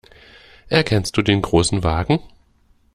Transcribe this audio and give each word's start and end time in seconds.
Erkennst 0.69 1.15
du 1.15 1.21
den 1.21 1.43
Großen 1.43 1.83
Wagen? 1.83 2.23